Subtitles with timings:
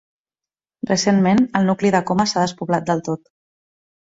[0.91, 3.31] Recentment, el nucli de Coma s'ha despoblat del tot.